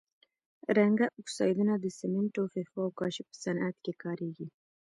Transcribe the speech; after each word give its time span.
رنګه 0.77 1.07
اکسایدونه 1.19 1.73
د 1.79 1.85
سمنټو، 1.99 2.43
ښيښو 2.53 2.79
او 2.85 2.91
کاشي 2.99 3.23
په 3.29 3.35
صنعت 3.43 3.75
کې 3.83 3.93
کاریږي. 4.03 4.47